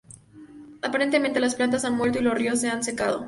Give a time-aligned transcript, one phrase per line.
[0.81, 3.19] Aparentemente, las plantas han muerto y los ríos se han secado.